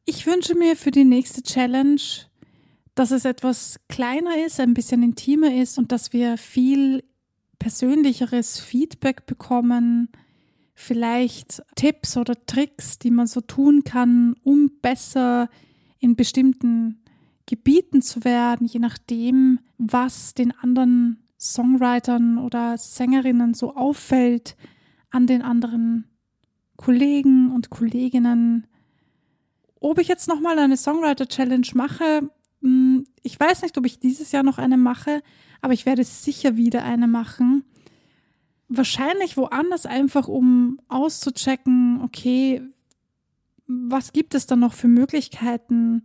Ich 0.06 0.28
wünsche 0.28 0.54
mir 0.56 0.76
für 0.76 0.92
die 0.92 1.04
nächste 1.04 1.42
Challenge, 1.42 2.02
dass 2.94 3.10
es 3.10 3.26
etwas 3.26 3.80
kleiner 3.90 4.46
ist, 4.46 4.60
ein 4.60 4.76
bisschen 4.76 5.02
intimer 5.02 5.54
ist 5.54 5.80
und 5.80 5.92
dass 5.92 6.14
wir 6.14 6.38
viel 6.38 7.04
persönlicheres 7.58 8.60
Feedback 8.60 9.26
bekommen, 9.26 10.10
vielleicht 10.76 11.64
Tipps 11.76 12.18
oder 12.18 12.36
Tricks, 12.46 13.00
die 13.00 13.12
man 13.12 13.28
so 13.28 13.42
tun 13.42 13.84
kann, 13.84 14.36
um 14.44 14.70
besser 14.82 15.50
in 16.00 16.16
bestimmten 16.16 17.02
Gebieten 17.48 18.02
zu 18.02 18.24
werden, 18.24 18.68
je 18.68 18.80
nachdem, 18.80 19.60
was 19.78 20.34
den 20.34 20.52
anderen 20.52 21.24
Songwritern 21.40 22.38
oder 22.38 22.78
Sängerinnen 22.78 23.54
so 23.54 23.76
auffällt 23.76 24.56
an 25.12 25.28
den 25.28 25.42
anderen 25.42 26.06
Kollegen 26.76 27.52
und 27.52 27.70
Kolleginnen. 27.70 28.68
Ob 29.80 30.00
ich 30.00 30.08
jetzt 30.08 30.28
nochmal 30.28 30.60
eine 30.60 30.78
Songwriter 30.78 31.28
Challenge 31.28 31.68
mache, 31.74 32.30
hm, 32.62 33.06
ich 33.22 33.40
weiß 33.40 33.62
nicht, 33.62 33.78
ob 33.78 33.86
ich 33.86 34.00
dieses 34.00 34.32
Jahr 34.32 34.44
noch 34.44 34.58
eine 34.58 34.78
mache, 34.78 35.22
aber 35.62 35.74
ich 35.74 35.86
werde 35.86 36.04
sicher 36.04 36.58
wieder 36.58 36.84
eine 36.84 37.08
machen. 37.08 37.64
Wahrscheinlich 38.68 39.38
woanders 39.38 39.86
einfach, 39.86 40.28
um 40.28 40.80
auszuchecken, 40.88 42.02
okay, 42.02 42.62
was 43.68 44.14
gibt 44.14 44.36
es 44.36 44.48
da 44.48 44.56
noch 44.56 44.74
für 44.74 44.88
Möglichkeiten? 44.88 46.04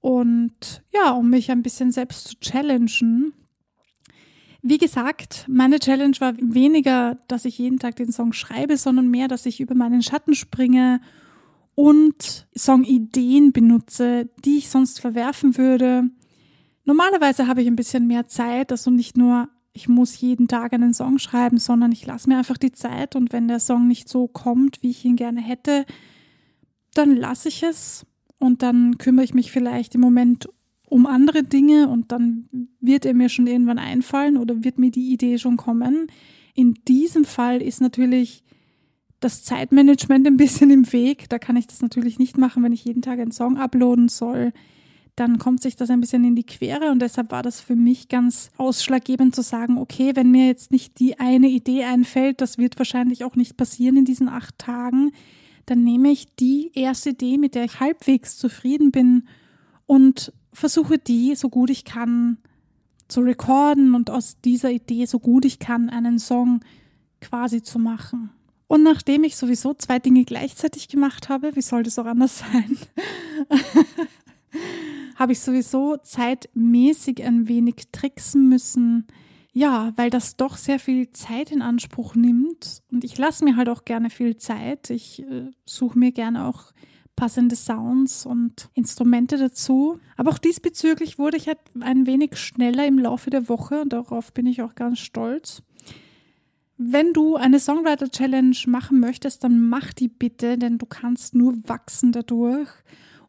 Und 0.00 0.82
ja, 0.92 1.10
um 1.12 1.30
mich 1.30 1.50
ein 1.50 1.62
bisschen 1.62 1.92
selbst 1.92 2.28
zu 2.28 2.40
challengen. 2.40 3.32
Wie 4.62 4.78
gesagt, 4.78 5.44
meine 5.48 5.78
Challenge 5.78 6.16
war 6.18 6.34
weniger, 6.38 7.18
dass 7.28 7.44
ich 7.44 7.58
jeden 7.58 7.78
Tag 7.78 7.96
den 7.96 8.10
Song 8.10 8.32
schreibe, 8.32 8.76
sondern 8.76 9.08
mehr, 9.08 9.28
dass 9.28 9.46
ich 9.46 9.60
über 9.60 9.74
meinen 9.74 10.02
Schatten 10.02 10.34
springe 10.34 11.00
und 11.74 12.48
Songideen 12.56 13.52
benutze, 13.52 14.28
die 14.44 14.58
ich 14.58 14.68
sonst 14.68 15.00
verwerfen 15.00 15.56
würde. 15.56 16.10
Normalerweise 16.84 17.46
habe 17.46 17.62
ich 17.62 17.68
ein 17.68 17.76
bisschen 17.76 18.08
mehr 18.08 18.26
Zeit, 18.26 18.72
also 18.72 18.90
nicht 18.90 19.16
nur, 19.16 19.48
ich 19.72 19.88
muss 19.88 20.20
jeden 20.20 20.48
Tag 20.48 20.72
einen 20.72 20.94
Song 20.94 21.18
schreiben, 21.18 21.58
sondern 21.58 21.92
ich 21.92 22.04
lasse 22.06 22.28
mir 22.28 22.38
einfach 22.38 22.58
die 22.58 22.72
Zeit 22.72 23.16
und 23.16 23.32
wenn 23.32 23.48
der 23.48 23.60
Song 23.60 23.86
nicht 23.86 24.08
so 24.08 24.26
kommt, 24.26 24.82
wie 24.82 24.90
ich 24.90 25.04
ihn 25.04 25.16
gerne 25.16 25.40
hätte, 25.40 25.84
dann 26.94 27.14
lasse 27.14 27.48
ich 27.48 27.62
es 27.62 28.06
und 28.38 28.62
dann 28.62 28.98
kümmere 28.98 29.24
ich 29.24 29.34
mich 29.34 29.52
vielleicht 29.52 29.94
im 29.94 30.00
Moment 30.00 30.48
um 30.88 31.06
andere 31.06 31.44
Dinge 31.44 31.88
und 31.88 32.12
dann 32.12 32.48
wird 32.80 33.04
er 33.04 33.14
mir 33.14 33.28
schon 33.28 33.46
irgendwann 33.46 33.78
einfallen 33.78 34.36
oder 34.36 34.64
wird 34.64 34.78
mir 34.78 34.90
die 34.90 35.12
Idee 35.12 35.38
schon 35.38 35.56
kommen. 35.56 36.06
In 36.54 36.74
diesem 36.88 37.24
Fall 37.24 37.60
ist 37.60 37.80
natürlich 37.80 38.42
das 39.20 39.44
Zeitmanagement 39.44 40.26
ein 40.26 40.36
bisschen 40.36 40.70
im 40.70 40.90
Weg. 40.92 41.28
Da 41.28 41.38
kann 41.38 41.56
ich 41.56 41.66
das 41.66 41.82
natürlich 41.82 42.18
nicht 42.18 42.38
machen, 42.38 42.62
wenn 42.62 42.72
ich 42.72 42.84
jeden 42.84 43.02
Tag 43.02 43.18
einen 43.18 43.32
Song 43.32 43.58
uploaden 43.58 44.08
soll. 44.08 44.52
Dann 45.18 45.38
kommt 45.38 45.62
sich 45.62 45.74
das 45.74 45.90
ein 45.90 46.00
bisschen 46.00 46.22
in 46.22 46.36
die 46.36 46.46
Quere 46.46 46.92
und 46.92 47.00
deshalb 47.00 47.32
war 47.32 47.42
das 47.42 47.60
für 47.60 47.74
mich 47.74 48.08
ganz 48.08 48.50
ausschlaggebend 48.56 49.34
zu 49.34 49.42
sagen, 49.42 49.76
okay, 49.76 50.12
wenn 50.14 50.30
mir 50.30 50.46
jetzt 50.46 50.70
nicht 50.70 51.00
die 51.00 51.18
eine 51.18 51.48
Idee 51.48 51.82
einfällt, 51.82 52.40
das 52.40 52.56
wird 52.56 52.78
wahrscheinlich 52.78 53.24
auch 53.24 53.34
nicht 53.34 53.56
passieren 53.56 53.96
in 53.96 54.04
diesen 54.04 54.28
acht 54.28 54.56
Tagen, 54.58 55.10
dann 55.66 55.82
nehme 55.82 56.12
ich 56.12 56.36
die 56.36 56.70
erste 56.72 57.10
Idee, 57.10 57.36
mit 57.36 57.56
der 57.56 57.64
ich 57.64 57.80
halbwegs 57.80 58.38
zufrieden 58.38 58.92
bin 58.92 59.24
und 59.86 60.32
versuche 60.52 60.98
die, 60.98 61.34
so 61.34 61.48
gut 61.48 61.70
ich 61.70 61.84
kann, 61.84 62.38
zu 63.08 63.22
recorden 63.22 63.96
und 63.96 64.10
aus 64.10 64.36
dieser 64.44 64.70
Idee, 64.70 65.06
so 65.06 65.18
gut 65.18 65.44
ich 65.44 65.58
kann, 65.58 65.90
einen 65.90 66.20
Song 66.20 66.60
quasi 67.20 67.60
zu 67.60 67.80
machen. 67.80 68.30
Und 68.68 68.84
nachdem 68.84 69.24
ich 69.24 69.36
sowieso 69.36 69.74
zwei 69.74 69.98
Dinge 69.98 70.24
gleichzeitig 70.24 70.86
gemacht 70.86 71.28
habe, 71.28 71.56
wie 71.56 71.62
soll 71.62 71.82
das 71.82 71.98
auch 71.98 72.06
anders 72.06 72.38
sein, 72.38 72.78
habe 75.18 75.32
ich 75.32 75.40
sowieso 75.40 75.96
zeitmäßig 75.96 77.24
ein 77.24 77.48
wenig 77.48 77.88
tricksen 77.90 78.48
müssen. 78.48 79.08
Ja, 79.52 79.92
weil 79.96 80.10
das 80.10 80.36
doch 80.36 80.56
sehr 80.56 80.78
viel 80.78 81.10
Zeit 81.10 81.50
in 81.50 81.60
Anspruch 81.60 82.14
nimmt. 82.14 82.82
Und 82.92 83.02
ich 83.02 83.18
lasse 83.18 83.44
mir 83.44 83.56
halt 83.56 83.68
auch 83.68 83.84
gerne 83.84 84.10
viel 84.10 84.36
Zeit. 84.36 84.90
Ich 84.90 85.22
äh, 85.22 85.50
suche 85.64 85.98
mir 85.98 86.12
gerne 86.12 86.46
auch 86.46 86.72
passende 87.16 87.56
Sounds 87.56 88.24
und 88.24 88.68
Instrumente 88.74 89.38
dazu. 89.38 89.98
Aber 90.16 90.30
auch 90.30 90.38
diesbezüglich 90.38 91.18
wurde 91.18 91.36
ich 91.36 91.48
halt 91.48 91.58
ein 91.80 92.06
wenig 92.06 92.36
schneller 92.36 92.86
im 92.86 93.00
Laufe 93.00 93.30
der 93.30 93.48
Woche 93.48 93.82
und 93.82 93.92
darauf 93.92 94.32
bin 94.32 94.46
ich 94.46 94.62
auch 94.62 94.76
ganz 94.76 95.00
stolz. 95.00 95.62
Wenn 96.76 97.12
du 97.12 97.34
eine 97.34 97.58
Songwriter 97.58 98.08
Challenge 98.08 98.56
machen 98.66 99.00
möchtest, 99.00 99.42
dann 99.42 99.68
mach 99.68 99.92
die 99.92 100.06
bitte, 100.06 100.58
denn 100.58 100.78
du 100.78 100.86
kannst 100.86 101.34
nur 101.34 101.56
wachsen 101.64 102.12
dadurch. 102.12 102.68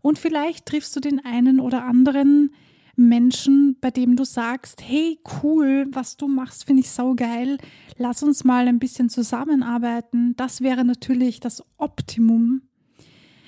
Und 0.01 0.19
vielleicht 0.19 0.65
triffst 0.65 0.95
du 0.95 0.99
den 0.99 1.23
einen 1.23 1.59
oder 1.59 1.83
anderen 1.83 2.53
Menschen, 2.95 3.77
bei 3.79 3.91
dem 3.91 4.15
du 4.15 4.25
sagst, 4.25 4.81
hey, 4.81 5.19
cool, 5.41 5.87
was 5.91 6.17
du 6.17 6.27
machst, 6.27 6.65
finde 6.65 6.81
ich 6.81 6.91
saugeil. 6.91 7.57
Lass 7.97 8.23
uns 8.23 8.43
mal 8.43 8.67
ein 8.67 8.79
bisschen 8.79 9.09
zusammenarbeiten. 9.09 10.35
Das 10.35 10.61
wäre 10.61 10.83
natürlich 10.83 11.39
das 11.39 11.63
Optimum. 11.77 12.61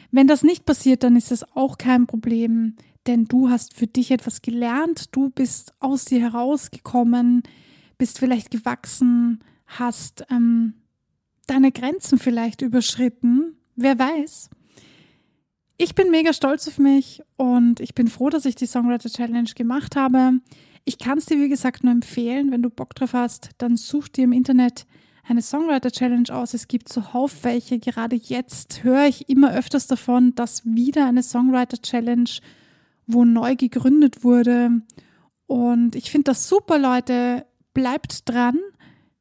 Wenn 0.10 0.27
das 0.27 0.43
nicht 0.43 0.65
passiert, 0.65 1.03
dann 1.03 1.15
ist 1.15 1.31
es 1.31 1.43
auch 1.55 1.77
kein 1.77 2.08
Problem, 2.08 2.75
denn 3.08 3.25
du 3.25 3.50
hast 3.50 3.74
für 3.74 3.88
dich 3.88 4.12
etwas 4.12 4.41
gelernt, 4.41 5.15
du 5.15 5.29
bist 5.29 5.74
aus 5.79 6.05
dir 6.05 6.20
herausgekommen, 6.20 7.43
bist 7.98 8.20
vielleicht 8.20 8.51
gewachsen, 8.51 9.39
hast 9.65 10.25
ähm, 10.29 10.74
deine 11.48 11.72
Grenzen 11.72 12.20
vielleicht 12.20 12.62
überschritten. 12.62 13.58
Wer 13.75 13.98
weiß. 13.98 14.50
Ich 15.83 15.95
bin 15.95 16.11
mega 16.11 16.31
stolz 16.31 16.67
auf 16.67 16.77
mich 16.77 17.23
und 17.38 17.79
ich 17.79 17.95
bin 17.95 18.07
froh, 18.07 18.29
dass 18.29 18.45
ich 18.45 18.53
die 18.53 18.67
Songwriter 18.67 19.09
Challenge 19.09 19.50
gemacht 19.55 19.95
habe. 19.95 20.33
Ich 20.85 21.00
kann 21.00 21.17
es 21.17 21.25
dir, 21.25 21.39
wie 21.39 21.50
gesagt, 21.50 21.83
nur 21.83 21.91
empfehlen. 21.91 22.51
Wenn 22.51 22.61
du 22.61 22.69
Bock 22.69 22.93
drauf 22.93 23.13
hast, 23.13 23.50
dann 23.57 23.77
such 23.77 24.07
dir 24.09 24.25
im 24.25 24.31
Internet 24.31 24.85
eine 25.27 25.41
Songwriter 25.41 25.89
Challenge 25.89 26.31
aus. 26.31 26.53
Es 26.53 26.67
gibt 26.67 26.88
zuhauf 26.88 27.43
welche. 27.43 27.79
Gerade 27.79 28.15
jetzt 28.15 28.83
höre 28.83 29.07
ich 29.07 29.27
immer 29.27 29.55
öfters 29.55 29.88
davon, 29.88 30.35
dass 30.35 30.63
wieder 30.65 31.07
eine 31.07 31.23
Songwriter 31.23 31.81
Challenge 31.81 32.29
wo 33.07 33.25
neu 33.25 33.55
gegründet 33.55 34.23
wurde. 34.23 34.83
Und 35.47 35.95
ich 35.95 36.11
finde 36.11 36.25
das 36.25 36.47
super, 36.47 36.77
Leute. 36.77 37.47
Bleibt 37.73 38.29
dran 38.29 38.59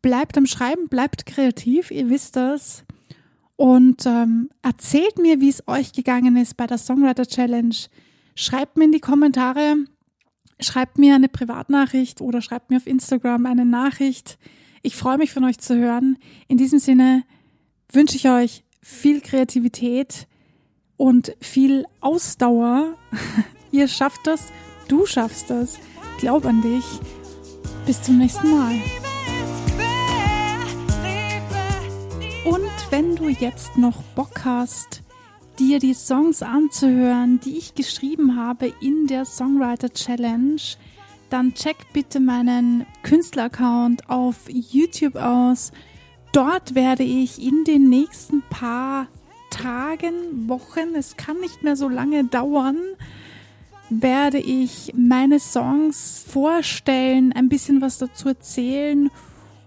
bleibt 0.03 0.37
am 0.39 0.47
Schreiben, 0.47 0.89
bleibt 0.89 1.27
kreativ, 1.27 1.91
ihr 1.91 2.09
wisst 2.09 2.37
das. 2.37 2.85
Und 3.61 4.07
ähm, 4.07 4.49
erzählt 4.63 5.19
mir, 5.19 5.43
wie 5.43 5.51
es 5.51 5.69
euch 5.69 5.93
gegangen 5.93 6.39
ist 6.39 6.57
bei 6.57 6.67
der 6.67 6.79
Songwriter 6.79 7.27
Challenge. 7.27 7.75
Schreibt 8.35 8.79
mir 8.79 8.85
in 8.85 8.93
die 8.93 9.01
Kommentare, 9.01 9.77
schreibt 10.61 10.97
mir 10.97 11.15
eine 11.15 11.29
Privatnachricht 11.29 12.23
oder 12.23 12.41
schreibt 12.41 12.71
mir 12.71 12.79
auf 12.79 12.87
Instagram 12.87 13.45
eine 13.45 13.67
Nachricht. 13.67 14.39
Ich 14.81 14.97
freue 14.97 15.19
mich 15.19 15.35
von 15.35 15.45
euch 15.45 15.59
zu 15.59 15.77
hören. 15.77 16.17
In 16.49 16.57
diesem 16.57 16.79
Sinne 16.79 17.23
wünsche 17.93 18.17
ich 18.17 18.31
euch 18.31 18.65
viel 18.81 19.21
Kreativität 19.21 20.27
und 20.97 21.37
viel 21.43 21.85
Ausdauer. 22.01 22.95
Ihr 23.73 23.89
schafft 23.89 24.27
das, 24.27 24.47
du 24.89 25.05
schaffst 25.05 25.51
das. 25.51 25.79
Glaub 26.19 26.47
an 26.47 26.63
dich. 26.63 26.85
Bis 27.85 28.01
zum 28.01 28.17
nächsten 28.17 28.51
Mal. 28.51 28.81
Wenn 32.91 33.15
du 33.15 33.29
jetzt 33.29 33.79
noch 33.79 34.03
Bock 34.17 34.45
hast, 34.45 35.03
dir 35.61 35.79
die 35.79 35.95
Songs 35.95 36.43
anzuhören, 36.43 37.39
die 37.39 37.57
ich 37.57 37.77
geschrieben 37.77 38.37
habe 38.37 38.73
in 38.81 39.07
der 39.07 39.25
Songwriter 39.25 39.93
Challenge, 39.93 40.61
dann 41.29 41.55
check 41.55 41.77
bitte 41.93 42.19
meinen 42.19 42.87
Künstleraccount 43.05 44.11
auf 44.11 44.37
YouTube 44.49 45.15
aus. 45.15 45.71
Dort 46.33 46.75
werde 46.75 47.05
ich 47.05 47.41
in 47.41 47.63
den 47.65 47.89
nächsten 47.89 48.43
paar 48.51 49.07
Tagen, 49.51 50.49
Wochen, 50.49 50.97
es 50.97 51.17
kann 51.17 51.39
nicht 51.39 51.63
mehr 51.63 51.77
so 51.77 51.89
lange 51.89 52.25
dauern, 52.25 52.79
werde 53.89 54.39
ich 54.39 54.93
meine 54.97 55.39
Songs 55.39 56.25
vorstellen, 56.29 57.33
ein 57.33 57.49
bisschen 57.49 57.81
was 57.81 57.99
dazu 57.99 58.29
erzählen 58.29 59.11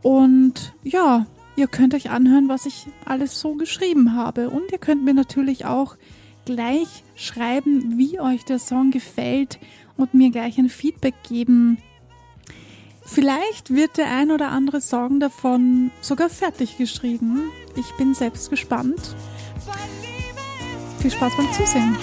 und 0.02 0.74
ja, 0.84 1.26
Ihr 1.56 1.68
könnt 1.68 1.94
euch 1.94 2.10
anhören, 2.10 2.50
was 2.50 2.66
ich 2.66 2.88
alles 3.06 3.40
so 3.40 3.54
geschrieben 3.56 4.16
habe. 4.16 4.50
Und 4.50 4.72
ihr 4.72 4.80
könnt 4.80 5.04
mir 5.04 5.14
natürlich 5.14 5.66
auch 5.66 5.96
gleich 6.46 7.04
schreiben, 7.16 7.98
wie 7.98 8.20
euch 8.20 8.44
der 8.44 8.60
Song 8.60 8.92
gefällt 8.92 9.60
und 9.96 10.14
mir 10.14 10.32
gleich 10.32 10.58
ein 10.58 10.70
Feedback 10.70 11.16
geben. 11.28 11.78
Vielleicht 13.06 13.74
wird 13.74 13.98
der 13.98 14.12
ein 14.12 14.32
oder 14.32 14.50
andere 14.50 14.82
Song 14.82 15.20
davon 15.20 15.92
sogar 16.02 16.30
fertig 16.30 16.78
geschrieben. 16.78 17.52
Ich 17.76 17.92
bin 17.98 18.14
selbst 18.14 18.50
gespannt. 18.50 19.16
Viel 21.00 21.12
Spaß 21.12 21.34
beim 21.38 21.52
Zusehen. 21.52 21.98